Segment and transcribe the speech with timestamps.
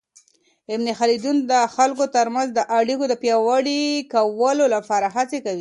[0.73, 3.81] ابن خلدون د خلګو ترمنځ د اړیکو د پياوړي
[4.13, 5.49] کولو لپاره هڅه کوي.